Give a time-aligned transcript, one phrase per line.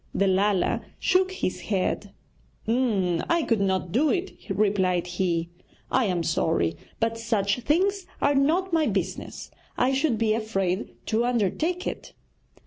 [0.15, 2.11] The Lala shook his head.
[2.67, 5.51] 'I could not do it,' replied he.
[5.91, 9.51] 'I am sorry; but such things are not my business.
[9.77, 12.13] I should be afraid to undertake it.'